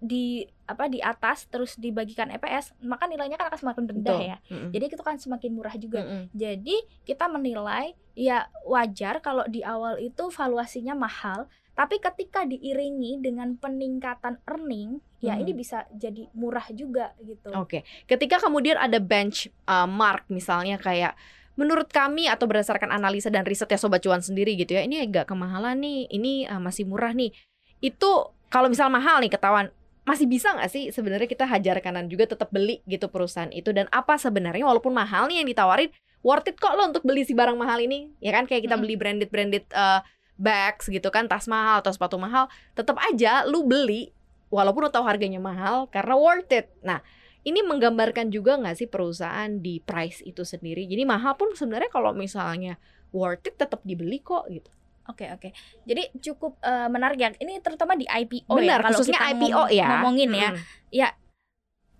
di 0.00 0.44
apa 0.64 0.88
di 0.88 1.00
atas 1.00 1.44
terus 1.48 1.76
dibagikan 1.76 2.32
EPS, 2.32 2.72
maka 2.84 3.04
nilainya 3.04 3.36
kan 3.36 3.52
akan 3.52 3.60
semakin 3.60 3.84
rendah 3.88 4.16
Betul. 4.16 4.30
ya. 4.32 4.38
Mhm. 4.48 4.68
Jadi 4.72 4.84
itu 4.88 5.04
kan 5.04 5.16
semakin 5.20 5.50
murah 5.52 5.74
juga. 5.76 6.00
Mhm. 6.04 6.24
Jadi 6.32 6.76
kita 7.04 7.28
menilai 7.28 7.92
ya 8.16 8.48
wajar 8.64 9.20
kalau 9.20 9.44
di 9.44 9.60
awal 9.60 10.00
itu 10.00 10.30
valuasinya 10.32 10.96
mahal, 10.96 11.46
tapi 11.74 11.98
ketika 11.98 12.46
diiringi 12.46 13.18
dengan 13.18 13.58
peningkatan 13.58 14.38
earning 14.46 15.02
ya 15.20 15.34
Mhm. 15.36 15.42
ini 15.42 15.52
bisa 15.52 15.84
jadi 15.92 16.28
murah 16.32 16.68
juga 16.72 17.12
gitu. 17.20 17.50
Oke, 17.56 17.82
ketika 18.06 18.38
kemudian 18.40 18.76
ada 18.76 19.00
bench 19.00 19.48
uh, 19.66 19.88
mark 19.88 20.28
misalnya 20.28 20.76
kayak 20.78 21.16
menurut 21.54 21.86
kami 21.90 22.26
atau 22.26 22.50
berdasarkan 22.50 22.90
analisa 22.90 23.30
dan 23.30 23.46
riset 23.46 23.70
ya 23.70 23.78
sobat 23.78 24.02
cuan 24.02 24.18
sendiri 24.18 24.58
gitu 24.58 24.74
ya, 24.74 24.82
ini 24.82 25.06
agak 25.06 25.30
kemahalan 25.30 25.78
nih, 25.78 26.10
ini 26.10 26.32
uh, 26.50 26.58
masih 26.58 26.82
murah 26.82 27.14
nih. 27.14 27.30
Itu 27.78 28.34
kalau 28.50 28.70
misal 28.70 28.90
mahal 28.90 29.22
nih 29.22 29.30
ketahuan 29.30 29.70
masih 30.04 30.28
bisa 30.28 30.52
nggak 30.52 30.70
sih 30.70 30.92
sebenarnya 30.92 31.28
kita 31.28 31.48
hajar 31.48 31.80
kanan 31.80 32.12
juga 32.12 32.28
tetap 32.28 32.52
beli 32.52 32.84
gitu 32.84 33.08
perusahaan 33.08 33.50
itu? 33.50 33.72
Dan 33.72 33.88
apa 33.88 34.20
sebenarnya 34.20 34.64
walaupun 34.68 34.92
mahal 34.92 35.28
nih 35.28 35.40
yang 35.42 35.48
ditawarin 35.48 35.90
worth 36.20 36.48
it 36.48 36.60
kok 36.60 36.76
lo 36.76 36.92
untuk 36.92 37.04
beli 37.04 37.24
si 37.24 37.32
barang 37.32 37.56
mahal 37.56 37.80
ini? 37.80 38.12
Ya 38.20 38.36
kan 38.36 38.44
kayak 38.44 38.68
kita 38.68 38.76
Mm-mm. 38.76 38.84
beli 38.84 38.94
branded 39.00 39.30
branded 39.32 39.64
uh, 39.72 40.04
bags 40.36 40.92
gitu 40.92 41.08
kan 41.08 41.24
tas 41.24 41.48
mahal 41.48 41.80
atau 41.80 41.94
sepatu 41.94 42.18
mahal 42.18 42.50
tetap 42.74 42.98
aja 43.00 43.46
lu 43.46 43.62
beli 43.64 44.10
walaupun 44.50 44.86
lo 44.86 44.90
tahu 44.90 45.06
harganya 45.08 45.40
mahal 45.40 45.88
karena 45.88 46.14
worth 46.14 46.52
it. 46.52 46.68
Nah 46.84 47.00
ini 47.44 47.60
menggambarkan 47.60 48.32
juga 48.32 48.56
nggak 48.56 48.76
sih 48.76 48.88
perusahaan 48.88 49.48
di 49.60 49.80
price 49.80 50.24
itu 50.24 50.44
sendiri? 50.44 50.84
Jadi 50.84 51.04
mahal 51.04 51.36
pun 51.36 51.52
sebenarnya 51.56 51.88
kalau 51.92 52.12
misalnya 52.12 52.76
worth 53.14 53.48
it 53.48 53.56
tetap 53.56 53.80
dibeli 53.84 54.20
kok 54.20 54.48
gitu 54.52 54.68
Oke 55.04 55.28
oke. 55.28 55.48
Jadi 55.84 56.08
cukup 56.20 56.56
eh, 56.60 56.88
menarik 56.88 57.18
ya. 57.20 57.28
Ini 57.36 57.60
terutama 57.60 57.92
di 57.92 58.08
IPO 58.08 58.48
benar 58.56 58.80
ya. 58.80 58.84
Kalau 58.88 58.98
khususnya 58.98 59.20
kita 59.20 59.30
IPO 59.36 59.48
ngom- 59.52 59.72
ya 59.72 59.88
Ngomongin 59.92 60.30
ya. 60.32 60.50
Mm-mm. 60.54 61.12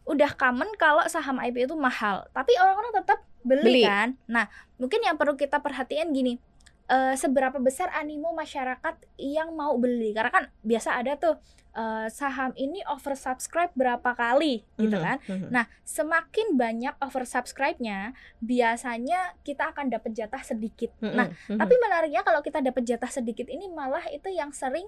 Udah 0.05 0.31
common 0.37 0.69
kalau 0.77 1.01
saham 1.09 1.41
IPO 1.41 1.73
itu 1.73 1.77
mahal, 1.81 2.29
tapi 2.37 2.53
orang-orang 2.61 2.93
tetap 2.93 3.25
Beli. 3.41 3.65
beli, 3.65 3.83
kan. 3.85 4.17
Nah, 4.29 4.49
mungkin 4.77 5.01
yang 5.01 5.17
perlu 5.17 5.33
kita 5.37 5.61
perhatiin 5.61 6.13
gini. 6.13 6.37
eh, 6.85 7.17
seberapa 7.17 7.57
besar 7.65 7.89
animo 7.97 8.37
masyarakat 8.37 9.09
yang 9.17 9.57
mau 9.57 9.73
beli 9.81 10.13
karena 10.13 10.29
kan 10.29 10.45
biasa 10.61 11.01
ada 11.01 11.17
tuh 11.17 11.41
eh, 11.75 12.09
saham 12.09 12.55
ini 12.55 12.81
oversubscribe 12.87 13.75
berapa 13.75 14.15
kali 14.15 14.63
gitu 14.79 14.97
kan 14.99 15.19
mhm. 15.27 15.51
Nah, 15.51 15.67
semakin 15.83 16.55
banyak 16.55 16.95
oversubscribe-nya, 17.03 18.15
biasanya 18.39 19.35
kita 19.43 19.75
akan 19.75 19.91
dapat 19.91 20.15
jatah 20.15 20.43
sedikit. 20.43 20.91
Mhm, 21.03 21.15
Nah, 21.15 21.27
mhm. 21.51 21.59
tapi 21.59 21.75
menariknya 21.79 22.23
kalau 22.23 22.41
kita 22.41 22.63
dapat 22.63 22.83
jatah 22.87 23.11
sedikit 23.11 23.47
ini 23.51 23.67
malah 23.69 24.07
itu 24.09 24.31
yang 24.31 24.55
sering 24.55 24.87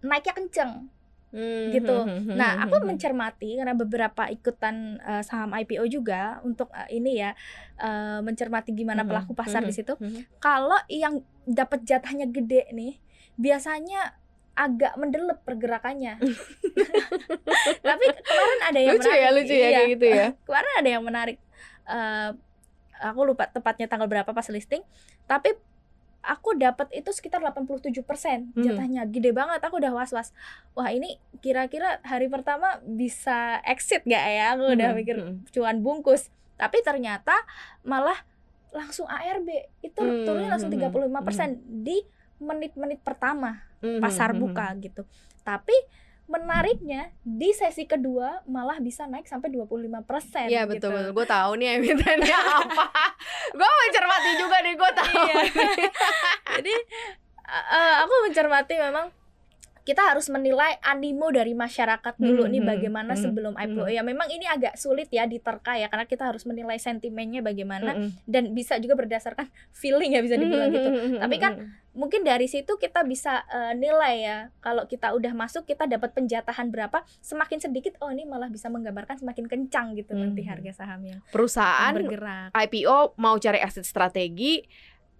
naiknya 0.00 0.32
kenceng 0.32 0.72
Mhm, 1.30 1.70
gitu. 1.70 1.94
mhm, 1.94 2.34
Nah, 2.34 2.58
mhm, 2.58 2.62
aku 2.66 2.76
mhm. 2.82 2.86
mencermati 2.90 3.50
karena 3.54 3.74
beberapa 3.78 4.26
ikutan 4.26 4.98
eh, 4.98 5.22
saham 5.22 5.54
IPO 5.54 5.86
juga 5.86 6.42
untuk 6.42 6.70
eh, 6.74 6.98
ini 6.98 7.22
ya 7.22 7.30
eh, 7.78 8.18
mencermati 8.18 8.74
gimana 8.74 9.06
pelaku 9.06 9.30
pasar 9.34 9.62
di 9.62 9.70
mhm, 9.70 9.78
situ. 9.78 9.94
mhm. 9.94 10.42
Kalau 10.42 10.78
yang 10.90 11.22
dapat 11.46 11.86
jatahnya 11.86 12.26
gede 12.26 12.66
nih, 12.74 12.98
biasanya 13.38 14.18
agak 14.52 14.92
mendelep 14.94 15.38
pergerakannya. 15.40 16.18
Tapi 17.82 18.04
kemarin 18.20 18.60
ada 18.62 18.78
yang 18.78 18.94
lucu 18.94 19.08
ya 19.08 19.14
menarik. 19.16 19.36
lucu 19.36 19.52
ya 19.52 19.60
Iya. 19.60 19.70
kayak 19.72 19.88
gitu 19.90 20.06
ya 20.06 20.26
kemarin 20.46 20.72
ada 20.76 20.88
yang 20.90 21.02
menarik 21.02 21.38
Eh, 21.82 22.30
aku 23.02 23.20
lupa 23.24 23.46
tepatnya 23.46 23.84
tanggal 23.84 24.06
berapa 24.06 24.28
pas 24.28 24.46
listing 24.46 24.78
tapi 25.24 25.50
aku 26.20 26.54
dapat 26.54 26.86
itu 26.92 27.10
sekitar 27.10 27.42
87% 27.42 27.90
Mhm. 27.90 28.62
jatahnya 28.62 29.02
gede 29.06 29.32
banget 29.32 29.58
aku 29.58 29.74
udah 29.74 29.90
was-was 29.90 30.30
wah 30.70 30.86
ini 30.86 31.18
kira-kira 31.40 31.98
hari 32.04 32.28
pertama 32.28 32.78
bisa 32.84 33.58
exit 33.64 34.04
gak 34.04 34.22
ya 34.22 34.54
aku 34.54 34.70
udah 34.70 34.88
Mhm, 34.88 34.96
mikir 34.96 35.16
mhm. 35.18 35.50
cuan 35.50 35.80
bungkus 35.80 36.30
tapi 36.54 36.78
ternyata 36.80 37.34
malah 37.82 38.22
langsung 38.70 39.08
ARB 39.08 39.48
itu 39.82 39.98
Hmm, 39.98 40.22
turunnya 40.22 40.52
langsung 40.52 40.70
hmm, 40.70 40.94
35% 40.94 41.50
di 41.82 42.06
menit-menit 42.40 43.00
pertama 43.00 43.60
Mhm, 43.80 44.00
pasar 44.00 44.32
mhm. 44.32 44.40
buka 44.40 44.66
gitu. 44.76 45.02
Tapi 45.40 45.72
menariknya 46.24 47.10
di 47.20 47.50
sesi 47.50 47.84
kedua 47.84 48.46
malah 48.46 48.78
bisa 48.78 49.02
naik 49.04 49.26
sampai 49.26 49.50
25% 49.50 50.46
Iya 50.46 50.62
gitu. 50.64 50.86
betul 50.86 50.90
betul. 50.94 51.10
Gue 51.12 51.26
tahu 51.26 51.50
nih 51.58 51.68
emitennya 51.76 52.38
apa. 52.62 52.86
gue 53.50 53.70
mencermati 53.80 54.30
juga 54.36 54.56
nih 54.60 54.74
gue 54.74 54.90
tahu. 54.94 55.14
Iya. 55.20 55.34
Jadi 56.54 56.74
uh, 57.46 57.94
aku 58.02 58.14
mencermati 58.24 58.74
memang 58.78 59.06
kita 59.90 60.06
harus 60.06 60.30
menilai 60.30 60.78
animo 60.80 61.26
dari 61.28 61.50
masyarakat 61.52 62.14
dulu 62.16 62.46
Hmm, 62.46 62.52
nih 62.52 62.62
hmm, 62.62 62.70
bagaimana 62.70 63.12
hmm, 63.12 63.20
sebelum 63.20 63.54
IPO. 63.56 63.82
hmm. 63.82 63.90
Ya 63.90 64.02
memang 64.02 64.30
ini 64.30 64.46
agak 64.46 64.78
sulit 64.78 65.10
ya 65.10 65.26
diterka 65.26 65.74
ya 65.74 65.90
karena 65.90 66.06
kita 66.06 66.22
harus 66.24 66.46
menilai 66.46 66.78
sentimennya 66.78 67.42
bagaimana 67.42 67.98
Mhm. 67.98 68.10
dan 68.24 68.44
bisa 68.52 68.78
juga 68.78 68.94
berdasarkan 68.94 69.50
feeling 69.74 70.14
ya 70.14 70.22
bisa 70.22 70.38
dibilang 70.38 70.70
gitu. 70.70 70.86
Mhm, 70.86 71.18
Tapi 71.18 71.36
kan 71.36 71.52
mungkin 71.90 72.22
dari 72.22 72.46
situ 72.46 72.70
kita 72.76 73.02
bisa 73.02 73.42
eh, 73.44 73.74
nilai 73.74 74.14
ya 74.20 74.36
kalau 74.60 74.86
kita 74.86 75.10
udah 75.10 75.34
masuk 75.34 75.66
kita 75.66 75.84
dapat 75.86 76.14
penjatahan 76.14 76.70
berapa 76.70 77.02
semakin 77.18 77.58
sedikit 77.58 77.98
oh 77.98 78.08
ini 78.08 78.22
malah 78.22 78.46
bisa 78.46 78.70
menggambarkan 78.70 79.18
semakin 79.18 79.50
kencang 79.50 79.98
gitu 79.98 80.14
nanti 80.14 80.38
Mhm. 80.40 80.48
harga 80.48 80.70
sahamnya 80.76 81.18
perusahaan 81.28 81.90
bergerak 81.90 82.54
IPO 82.54 83.18
mau 83.18 83.34
cari 83.36 83.58
exit 83.58 83.82
strategi 83.82 84.62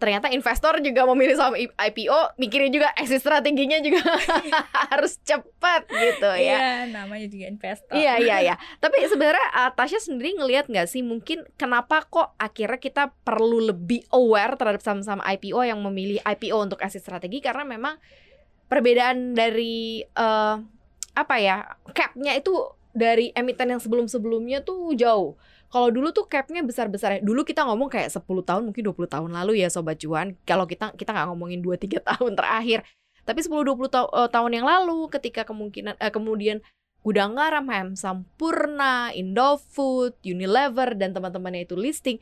ternyata 0.00 0.32
investor 0.32 0.80
juga 0.80 1.04
memilih 1.12 1.36
saham 1.36 1.52
IPO 1.60 2.40
mikirnya 2.40 2.70
juga 2.72 2.88
exit 2.96 3.20
strateginya 3.20 3.78
juga 3.84 4.00
harus 4.88 5.20
cepat 5.20 5.84
gitu 5.92 6.30
ya. 6.40 6.56
iya 6.56 6.68
namanya 6.88 7.28
juga 7.28 7.44
investor 7.52 7.92
Iya 7.92 8.16
iya 8.16 8.36
iya. 8.40 8.54
Tapi 8.82 8.96
sebenarnya 9.04 9.46
uh, 9.52 9.70
Tasya 9.76 10.00
sendiri 10.00 10.40
ngelihat 10.40 10.72
nggak 10.72 10.88
sih 10.88 11.04
mungkin 11.04 11.44
kenapa 11.60 12.08
kok 12.08 12.32
akhirnya 12.40 12.80
kita 12.80 13.12
perlu 13.22 13.60
lebih 13.60 14.08
aware 14.16 14.56
terhadap 14.56 14.80
saham-saham 14.80 15.20
IPO 15.20 15.60
yang 15.68 15.80
memilih 15.84 16.24
IPO 16.24 16.56
untuk 16.56 16.80
exit 16.80 17.04
strategi 17.04 17.44
karena 17.44 17.68
memang 17.68 18.00
perbedaan 18.72 19.36
dari 19.36 20.00
eh, 20.00 20.56
apa 21.10 21.36
ya 21.42 21.76
capnya 21.92 22.38
itu 22.38 22.54
dari 22.90 23.34
emiten 23.34 23.76
yang 23.76 23.82
sebelum-sebelumnya 23.82 24.62
tuh 24.64 24.94
jauh. 24.96 25.36
Kalau 25.70 25.88
dulu 25.94 26.10
tuh 26.10 26.26
capnya 26.26 26.66
besar-besar. 26.66 27.22
Dulu 27.22 27.46
kita 27.46 27.62
ngomong 27.62 27.86
kayak 27.86 28.10
10 28.10 28.42
tahun 28.42 28.62
mungkin 28.66 28.82
20 28.90 29.06
tahun 29.06 29.30
lalu 29.30 29.62
ya 29.62 29.70
sobat 29.70 30.02
cuan. 30.02 30.34
Kalau 30.42 30.66
kita 30.66 30.90
kita 30.98 31.14
nggak 31.14 31.26
ngomongin 31.30 31.62
2 31.62 31.78
3 31.78 32.02
tahun 32.10 32.34
terakhir. 32.34 32.82
Tapi 33.22 33.40
10 33.46 33.62
20 33.62 33.86
ta- 33.86 34.10
tahun 34.10 34.50
yang 34.50 34.66
lalu 34.66 35.06
ketika 35.14 35.46
kemungkinan 35.46 35.94
eh, 36.02 36.10
kemudian 36.10 36.58
Gudang 37.00 37.32
Garam, 37.32 37.64
HM 37.64 37.96
Sampurna, 37.96 39.08
Indofood, 39.16 40.20
Unilever 40.20 40.92
dan 41.00 41.16
teman-temannya 41.16 41.64
itu 41.64 41.72
listing, 41.72 42.20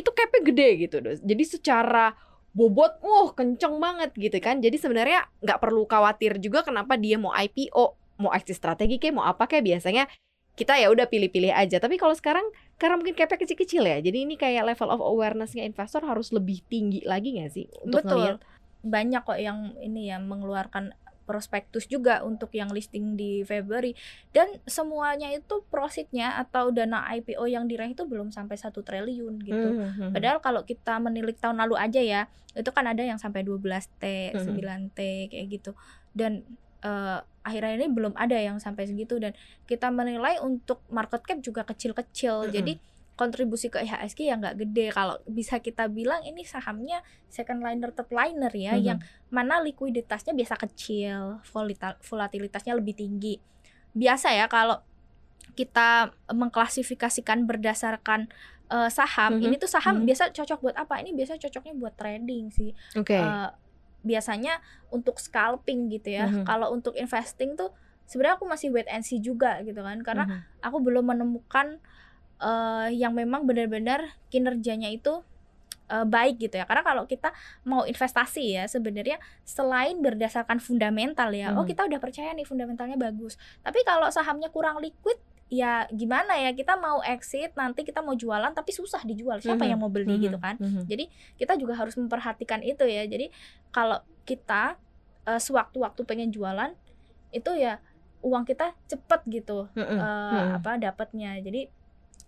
itu 0.00 0.08
capnya 0.16 0.40
gede 0.40 0.68
gitu. 0.88 0.96
Jadi 1.20 1.44
secara 1.44 2.16
bobot, 2.56 3.04
wah 3.04 3.36
kenceng 3.36 3.76
banget 3.76 4.16
gitu 4.16 4.38
kan. 4.40 4.64
Jadi 4.64 4.80
sebenarnya 4.80 5.28
nggak 5.44 5.58
perlu 5.60 5.84
khawatir 5.84 6.40
juga 6.40 6.64
kenapa 6.64 6.96
dia 6.96 7.20
mau 7.20 7.36
IPO, 7.36 7.84
mau 8.16 8.32
exit 8.32 8.56
strategi 8.56 8.96
kayak 8.96 9.14
mau 9.18 9.26
apa 9.28 9.44
kayak 9.44 9.64
biasanya 9.76 10.08
kita 10.54 10.78
ya 10.78 10.86
udah 10.90 11.10
pilih-pilih 11.10 11.50
aja. 11.50 11.82
Tapi 11.82 11.98
kalau 11.98 12.14
sekarang 12.14 12.46
karena 12.78 12.94
mungkin 12.98 13.14
capnya 13.14 13.38
kecil-kecil 13.42 13.82
ya, 13.82 13.98
jadi 13.98 14.18
ini 14.22 14.34
kayak 14.34 14.74
level 14.74 14.90
of 14.90 15.02
awarenessnya 15.02 15.66
investor 15.66 16.02
harus 16.02 16.30
lebih 16.30 16.62
tinggi 16.66 17.02
lagi 17.02 17.34
nggak 17.38 17.50
sih 17.50 17.66
untuk 17.82 18.02
betul 18.02 18.18
ngelihat? 18.22 18.38
banyak 18.84 19.22
kok 19.24 19.40
yang 19.40 19.74
ini 19.80 20.10
ya 20.12 20.18
mengeluarkan 20.18 20.94
prospektus 21.24 21.88
juga 21.88 22.20
untuk 22.20 22.52
yang 22.52 22.68
listing 22.68 23.16
di 23.16 23.40
Februari 23.42 23.96
dan 24.28 24.60
semuanya 24.68 25.32
itu 25.32 25.64
profitnya 25.72 26.36
atau 26.36 26.68
dana 26.68 27.00
IPO 27.16 27.48
yang 27.48 27.64
diraih 27.64 27.96
itu 27.96 28.04
belum 28.04 28.28
sampai 28.28 28.60
satu 28.60 28.84
triliun 28.84 29.40
gitu 29.40 29.68
Mhm. 29.72 30.12
Padahal 30.12 30.38
kalau 30.44 30.68
kita 30.68 31.00
menilik 31.00 31.32
tahun 31.40 31.64
lalu 31.64 31.80
aja 31.80 32.04
ya, 32.04 32.20
itu 32.52 32.68
kan 32.70 32.84
ada 32.84 33.00
yang 33.00 33.16
sampai 33.16 33.40
12T, 33.40 34.36
Mhm. 34.36 34.44
9T 34.52 34.98
kayak 35.32 35.46
gitu. 35.48 35.72
Dan 36.12 36.44
eh, 36.84 37.18
akhirnya 37.44 37.72
ini 37.76 37.88
belum 37.88 38.12
ada 38.14 38.36
yang 38.36 38.56
sampai 38.56 38.84
segitu 38.84 39.16
dan 39.16 39.32
kita 39.64 39.88
menilai 39.88 40.40
untuk 40.40 40.84
market 40.88 41.24
cap 41.24 41.38
juga 41.40 41.64
kecil-kecil. 41.64 42.48
Mhm. 42.48 42.52
Jadi 42.52 42.72
kontribusi 43.14 43.70
ke 43.70 43.78
IHSG 43.78 44.26
yang 44.26 44.42
nggak 44.42 44.58
gede. 44.58 44.90
Kalau 44.90 45.22
bisa 45.24 45.62
kita 45.62 45.86
bilang 45.86 46.24
ini 46.26 46.42
sahamnya 46.42 46.98
second 47.30 47.62
liner, 47.62 47.94
third 47.94 48.10
liner 48.10 48.50
ya, 48.50 48.74
Mhm. 48.74 48.82
yang 48.82 48.98
mana 49.30 49.62
likuiditasnya 49.62 50.34
biasa 50.34 50.58
kecil, 50.58 51.38
volatilitasnya 52.02 52.74
lebih 52.74 52.98
tinggi. 52.98 53.38
Biasa 53.94 54.34
ya 54.34 54.50
kalau 54.50 54.82
kita 55.54 56.10
mengklasifikasikan 56.32 57.46
berdasarkan 57.46 58.26
eh, 58.64 58.88
saham, 58.88 59.38
Mhm. 59.38 59.44
ini 59.44 59.54
tuh 59.60 59.68
saham 59.68 60.00
Mhm. 60.02 60.08
biasa 60.08 60.24
cocok 60.32 60.58
buat 60.64 60.76
apa? 60.80 60.96
Ini 61.04 61.12
biasa 61.12 61.36
cocoknya 61.36 61.76
buat 61.76 61.94
trading 62.00 62.48
sih. 62.48 62.72
Oke. 62.96 63.12
Eh, 63.12 63.48
biasanya 64.04 64.60
untuk 64.92 65.16
scalping 65.18 65.88
gitu 65.90 66.14
ya. 66.14 66.28
Mhm. 66.28 66.44
Kalau 66.44 66.70
untuk 66.70 66.94
investing 66.94 67.56
tuh 67.56 67.72
sebenarnya 68.04 68.36
aku 68.36 68.44
masih 68.46 68.68
wait 68.70 68.86
and 68.92 69.02
see 69.02 69.18
juga 69.18 69.58
gitu 69.64 69.80
kan, 69.80 69.98
karena 70.04 70.28
Mhm. 70.28 70.38
aku 70.62 70.76
belum 70.84 71.04
menemukan 71.10 71.80
eh, 72.34 72.88
yang 72.92 73.14
memang 73.14 73.46
benar-benar 73.48 74.04
kinerjanya 74.28 74.90
itu 74.90 75.24
eh, 75.84 76.00
baik 76.02 76.40
gitu 76.40 76.56
ya. 76.56 76.64
Karena 76.64 76.80
kalau 76.80 77.04
kita 77.04 77.28
mau 77.64 77.84
investasi 77.84 78.56
ya 78.56 78.64
sebenarnya 78.64 79.20
selain 79.44 80.00
berdasarkan 80.00 80.56
fundamental 80.56 81.28
ya, 81.30 81.52
oh 81.56 81.62
Mhm. 81.62 81.68
kita 81.68 81.84
udah 81.84 82.00
percaya 82.00 82.32
nih 82.32 82.48
fundamentalnya 82.48 82.96
bagus. 82.96 83.36
Tapi 83.60 83.84
kalau 83.84 84.08
sahamnya 84.08 84.48
kurang 84.48 84.80
liquid 84.80 85.20
ya 85.54 85.86
gimana 85.88 86.34
ya 86.34 86.50
kita 86.50 86.74
mau 86.74 86.98
exit 87.00 87.54
nanti 87.54 87.82
kita 87.82 88.02
mau 88.02 88.12
jualan 88.12 88.50
tapi 88.50 88.70
susah 88.70 89.02
dijual 89.02 89.38
siapa 89.38 89.62
Mhm. 89.62 89.70
yang 89.70 89.78
mau 89.78 89.88
beli 89.88 90.10
Mhm. 90.10 90.22
gitu 90.24 90.38
kan 90.38 90.58
Mhm. 90.58 90.82
jadi 90.84 91.04
kita 91.36 91.54
juga 91.54 91.74
harus 91.74 91.94
memperhatikan 91.94 92.58
itu 92.60 92.82
ya 92.82 93.06
jadi 93.06 93.30
kalau 93.70 94.02
kita 94.24 94.74
eh, 95.24 95.38
sewaktu-waktu 95.38 96.00
pengen 96.02 96.28
jualan 96.28 96.74
itu 97.30 97.50
ya 97.54 97.80
uang 98.20 98.44
kita 98.44 98.72
cepet 98.84 99.20
gitu 99.26 99.68
Mm-mm. 99.72 99.96
eh, 99.96 100.00
Mm-mm. 100.00 100.56
apa 100.58 100.76
dapatnya 100.76 101.40
jadi 101.40 101.68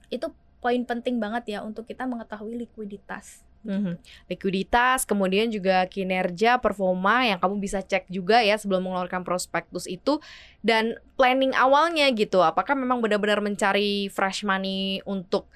itu 0.09 0.27
poin 0.59 0.83
penting 0.83 1.17
banget 1.17 1.45
ya 1.49 1.59
untuk 1.61 1.85
kita 1.85 2.05
mengetahui 2.05 2.57
likuiditas 2.59 3.46
Mhm. 3.67 3.93
Likuiditas, 4.31 5.03
kemudian 5.03 5.51
juga 5.51 5.83
kinerja, 5.91 6.63
performa 6.63 7.27
yang 7.27 7.43
kamu 7.43 7.59
bisa 7.59 7.83
cek 7.83 8.07
juga 8.07 8.41
ya 8.41 8.55
sebelum 8.55 8.87
mengeluarkan 8.87 9.27
prospektus 9.27 9.91
itu 9.91 10.23
dan 10.63 10.97
planning 11.19 11.53
awalnya 11.59 12.07
gitu. 12.15 12.41
Apakah 12.41 12.79
memang 12.79 13.03
benar-benar 13.03 13.43
mencari 13.43 14.07
fresh 14.09 14.47
money 14.47 15.03
untuk 15.03 15.51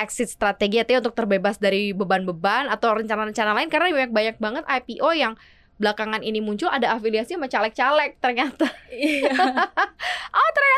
exit 0.00 0.32
strategi 0.32 0.80
atau 0.80 1.04
untuk 1.04 1.12
terbebas 1.12 1.60
dari 1.60 1.92
beban-beban 1.92 2.72
atau 2.72 2.96
rencana-rencana 2.96 3.52
lain 3.52 3.68
karena 3.68 3.92
banyak 3.92 4.12
banyak 4.12 4.36
banget 4.40 4.64
IPO 4.64 5.08
yang 5.12 5.34
belakangan 5.80 6.20
ini 6.20 6.44
muncul 6.44 6.68
ada 6.68 6.92
afiliasi 6.92 7.40
sama 7.40 7.48
caleg-caleg 7.48 8.20
ternyata. 8.20 8.68
oh 10.36 10.50
ternyata 10.52 10.69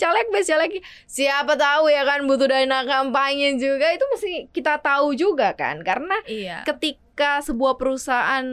caleg 0.00 0.26
si 0.40 0.50
caleg. 0.50 0.72
Siapa 1.04 1.52
tahu 1.60 1.92
ya 1.92 2.02
kan 2.08 2.24
butuh 2.24 2.48
dana 2.48 2.82
kampanye 2.88 3.60
juga. 3.60 3.92
Itu 3.92 4.08
mesti 4.08 4.48
kita 4.48 4.80
tahu 4.80 5.12
juga 5.12 5.52
kan. 5.52 5.84
Karena 5.84 6.16
iya. 6.24 6.64
ketika 6.64 7.44
sebuah 7.44 7.76
perusahaan 7.76 8.44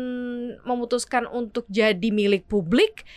memutuskan 0.67 1.23
untuk 1.31 1.63
jadi 1.71 2.11
milik 2.11 2.43
publik 2.51 3.07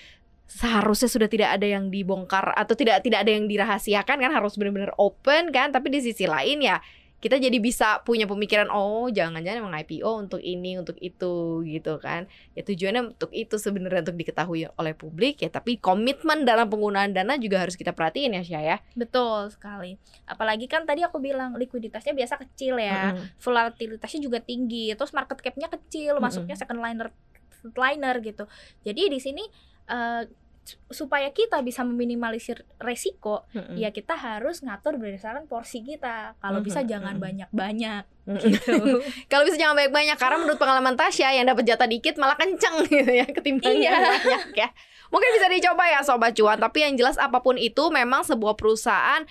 seharusnya 0.50 1.06
sudah 1.06 1.28
tidak 1.30 1.54
ada 1.54 1.66
yang 1.66 1.94
dibongkar 1.94 2.50
atau 2.58 2.74
tidak 2.74 3.06
tidak 3.06 3.26
ada 3.26 3.34
yang 3.34 3.50
dirahasiakan 3.50 4.16
kan. 4.22 4.30
Harus 4.30 4.54
benar-benar 4.54 4.94
open 4.94 5.50
kan. 5.50 5.74
Tapi 5.74 5.90
di 5.90 6.00
sisi 6.00 6.30
lain 6.30 6.62
ya 6.62 6.78
kita 7.20 7.36
jadi 7.36 7.52
bisa 7.60 8.00
punya 8.00 8.24
pemikiran 8.24 8.72
oh 8.72 9.12
jangan-jangan 9.12 9.60
emang 9.60 9.76
IPO 9.84 10.10
untuk 10.24 10.40
ini 10.40 10.80
untuk 10.80 10.96
itu 11.04 11.60
gitu 11.68 12.00
kan. 12.00 12.24
Ya 12.56 12.64
tujuannya 12.64 13.12
untuk 13.12 13.28
itu 13.36 13.60
sebenarnya 13.60 14.08
untuk 14.08 14.16
diketahui 14.16 14.72
oleh 14.72 14.96
publik 14.96 15.44
ya 15.44 15.52
tapi 15.52 15.76
komitmen 15.76 16.48
dalam 16.48 16.72
penggunaan 16.72 17.12
dana 17.12 17.36
juga 17.36 17.60
harus 17.60 17.76
kita 17.76 17.92
perhatiin 17.92 18.40
ya 18.40 18.42
Syah 18.42 18.64
ya. 18.64 18.76
Betul 18.96 19.52
sekali. 19.52 20.00
Apalagi 20.24 20.64
kan 20.64 20.88
tadi 20.88 21.04
aku 21.04 21.20
bilang 21.20 21.54
likuiditasnya 21.60 22.16
biasa 22.16 22.40
kecil 22.40 22.80
ya. 22.80 23.12
Mm-mm. 23.12 23.36
volatilitasnya 23.36 24.20
juga 24.24 24.40
tinggi 24.40 24.92
terus 24.96 25.12
market 25.12 25.38
capnya 25.44 25.68
kecil 25.68 26.16
Mm-mm. 26.16 26.24
masuknya 26.24 26.56
second 26.56 26.80
liner 26.80 27.12
liner 27.76 28.16
gitu. 28.24 28.48
Jadi 28.80 29.12
di 29.12 29.20
sini 29.20 29.44
eh, 29.92 30.24
supaya 30.86 31.28
kita 31.28 31.58
bisa 31.60 31.80
meminimalisir 31.80 32.62
resiko 32.76 33.46
Mm-mm. 33.50 33.74
ya 33.74 33.88
kita 33.88 34.12
harus 34.12 34.60
ngatur 34.60 34.96
berdasarkan 34.96 35.44
porsi 35.44 35.80
kita 35.80 36.34
kalau 36.36 36.60
bisa 36.60 36.80
Mhm, 36.80 36.88
jangan 36.88 37.14
banyak-banyak 37.16 38.02
Mm-mm. 38.26 38.38
gitu 38.40 38.74
Kalau 39.30 39.42
bisa 39.42 39.56
jangan 39.56 39.74
banyak-banyak 39.74 40.16
karena 40.16 40.36
menurut 40.42 40.56
pengalaman 40.56 40.94
Tasya 40.94 41.32
yang 41.32 41.46
dapat 41.46 41.64
jatah 41.64 41.86
dikit 41.86 42.14
malah 42.16 42.34
kenceng 42.34 42.84
gitu 42.88 43.10
ya 43.10 43.26
ketimbang 43.26 43.72
Iya. 43.72 43.94
banyak 43.96 44.44
ya. 44.54 44.68
Mungkin 45.08 45.30
bisa 45.34 45.46
dicoba 45.46 45.84
ya 45.84 46.00
sobat 46.00 46.32
cuan, 46.32 46.54
tapi 46.56 46.82
yang 46.82 46.94
jelas 46.94 47.18
apa 47.18 47.38
pun 47.38 47.58
itu 47.58 47.90
memang 47.90 48.22
sebuah 48.22 48.54
perusahaan 48.54 49.26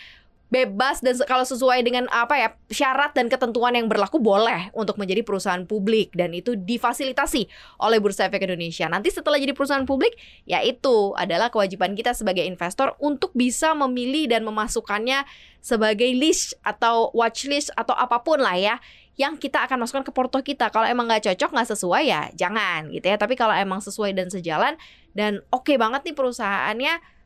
bebas 0.50 1.06
dan 1.06 1.14
kalau 1.30 1.46
sesuai 1.46 1.86
dengan 1.86 2.10
apa 2.10 2.34
ya 2.34 2.50
syarat 2.74 3.14
dan 3.14 3.30
ketentuan 3.30 3.78
yang 3.78 3.86
berlaku 3.86 4.18
boleh 4.18 4.74
untuk 4.74 4.98
menjadi 4.98 5.22
perusahaan 5.22 5.62
publik 5.64 6.10
dan 6.18 6.34
itu 6.34 6.58
difasilitasi 6.58 7.46
oleh 7.78 7.98
Bursa 8.02 8.26
Efek 8.26 8.50
Indonesia. 8.50 8.90
Nanti 8.90 9.14
setelah 9.14 9.38
jadi 9.38 9.54
perusahaan 9.54 9.86
publik 9.86 10.18
ya 10.50 10.66
itu 10.66 11.14
adalah 11.14 11.54
kewajiban 11.54 11.94
kita 11.94 12.18
sebagai 12.18 12.42
investor 12.42 12.98
untuk 12.98 13.30
bisa 13.38 13.78
memilih 13.78 14.26
dan 14.26 14.42
memasukkannya 14.42 15.22
sebagai 15.62 16.10
list 16.18 16.58
atau 16.66 17.14
watchlist 17.14 17.70
atau 17.78 17.94
apa 17.94 18.26
pun 18.26 18.42
lah 18.42 18.58
ya 18.58 18.76
yang 19.20 19.36
kita 19.36 19.60
akan 19.68 19.84
masukkan 19.84 20.08
ke 20.08 20.16
porto 20.16 20.40
kita. 20.40 20.72
Kalau 20.72 20.88
emang 20.88 21.12
nggak 21.12 21.28
cocok, 21.28 21.52
nggak 21.52 21.70
sesuai 21.76 22.04
ya 22.08 22.32
jangan 22.34 22.88
gitu 22.90 23.06
ya. 23.06 23.20
Tapi 23.20 23.36
kalau 23.36 23.52
emang 23.52 23.84
sesuai 23.84 24.16
dan 24.16 24.32
sejalan 24.32 24.80
dan 25.12 25.44
oke 25.52 25.76
banget 25.76 26.10
nih 26.10 26.16
perusahaannya, 26.16 27.19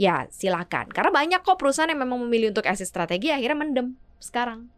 ya 0.00 0.24
silakan. 0.32 0.88
Karena 0.88 1.12
banyak 1.12 1.44
kok 1.44 1.60
perusahaan 1.60 1.92
yang 1.92 2.00
memang 2.00 2.24
memilih 2.24 2.56
untuk 2.56 2.64
exit 2.64 2.88
strategi 2.88 3.28
akhirnya 3.28 3.60
mendem 3.60 3.88
sekarang 4.16 4.72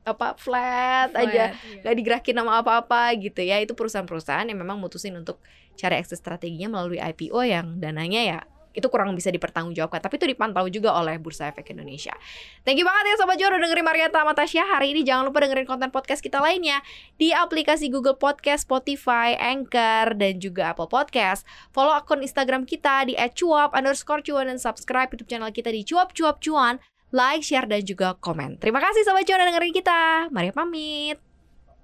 apa 0.00 0.32
flat, 0.40 1.12
aja 1.12 1.52
Flat, 1.52 1.60
iya. 1.60 1.80
nggak 1.84 1.94
digerakin 1.98 2.36
sama 2.38 2.62
apa-apa 2.62 3.10
gitu 3.18 3.42
ya. 3.42 3.58
Itu 3.58 3.74
perusahaan-perusahaan 3.74 4.46
yang 4.46 4.58
memang 4.62 4.78
mutusin 4.78 5.18
untuk 5.18 5.42
cari 5.74 5.98
exit 5.98 6.22
strateginya 6.22 6.70
melalui 6.78 7.02
IPO 7.02 7.40
yang 7.42 7.66
dananya 7.82 8.22
ya 8.22 8.40
itu 8.70 8.86
kurang 8.86 9.12
bisa 9.18 9.28
dipertanggungjawabkan 9.34 9.98
tapi 9.98 10.18
itu 10.20 10.26
dipantau 10.30 10.66
juga 10.70 10.94
oleh 10.94 11.18
Bursa 11.18 11.50
Efek 11.50 11.74
Indonesia. 11.74 12.14
Thank 12.62 12.78
you 12.78 12.86
banget 12.86 13.14
ya 13.14 13.14
Sobat 13.18 13.36
Juara 13.38 13.58
udah 13.58 13.66
dengerin 13.66 13.86
sama 14.10 14.32
Tasya. 14.34 14.64
Hari 14.76 14.94
ini 14.94 15.00
jangan 15.02 15.26
lupa 15.26 15.42
dengerin 15.42 15.66
konten 15.66 15.90
podcast 15.90 16.22
kita 16.22 16.38
lainnya 16.38 16.82
Di 17.18 17.34
aplikasi 17.34 17.90
Google 17.90 18.16
Podcast, 18.16 18.66
Spotify, 18.68 19.34
Anchor, 19.38 20.14
dan 20.14 20.38
juga 20.38 20.70
Apple 20.70 20.86
Podcast. 20.86 21.42
Follow 21.74 21.94
akun 21.94 22.22
Instagram 22.22 22.64
kita 22.68 23.06
di 23.06 23.14
@cuap 23.16 23.74
underscore 23.74 24.22
cuan 24.22 24.46
Dan 24.46 24.58
subscribe 24.62 25.10
YouTube 25.10 25.30
channel 25.30 25.50
kita 25.50 25.74
di 25.74 25.82
cuap 25.82 26.14
cuap 26.14 26.38
cuan. 26.38 26.78
Like, 27.10 27.42
share, 27.42 27.66
dan 27.66 27.82
juga 27.82 28.14
komen. 28.14 28.62
Terima 28.62 28.78
kasih 28.78 29.02
Sobat 29.02 29.26
Cuan 29.26 29.42
udah 29.42 29.48
dengerin 29.50 29.74
kita. 29.74 30.30
Maria 30.30 30.54
pamit. 30.54 31.18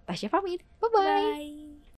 Tasya 0.06 0.30
pamit. 0.30 0.62
Bye-bye. 0.78 1.02
Bye. 1.02 1.65